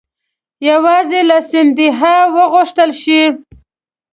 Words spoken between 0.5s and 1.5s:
یوازې له